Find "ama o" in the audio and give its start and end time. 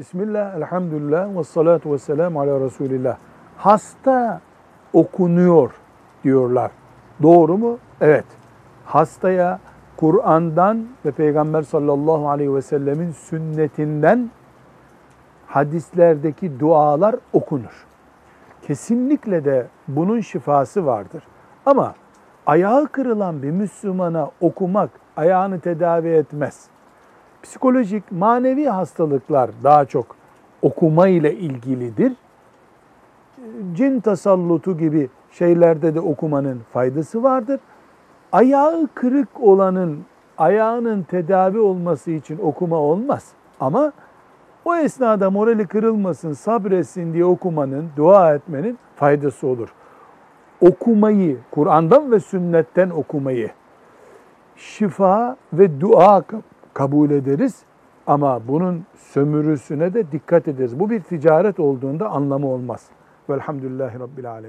43.60-44.76